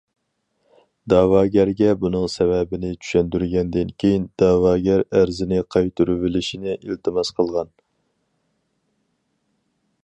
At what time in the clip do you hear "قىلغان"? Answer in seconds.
7.41-7.73